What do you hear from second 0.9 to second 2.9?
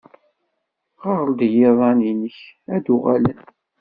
Ɣer-d i yiḍan-nnek ad